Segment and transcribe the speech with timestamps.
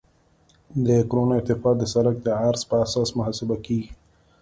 [0.85, 3.91] د کرون ارتفاع د سرک د عرض په اساس محاسبه کیږي